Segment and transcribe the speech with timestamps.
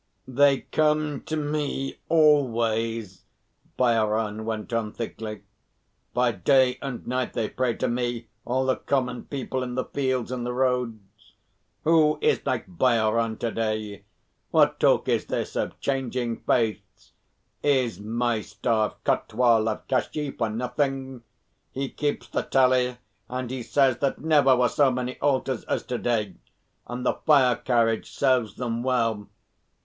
[0.27, 3.21] "They come to me always,"
[3.77, 5.43] Bhairon went on thickly.
[6.15, 10.31] "By day and night they pray to me, all the Common People in the fields
[10.31, 11.35] and the roads.
[11.83, 14.05] Who is like Bhairon to day?
[14.49, 17.11] What talk is this of changing faiths?
[17.61, 21.21] Is my staff Kotwal of Kashi for nothing?
[21.73, 22.97] He keeps the tally,
[23.29, 26.33] and he says that never were so many altars as today,
[26.87, 29.29] and the fire carriage serves them well.